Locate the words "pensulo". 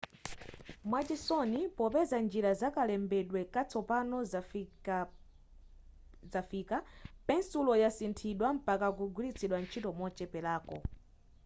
7.27-7.71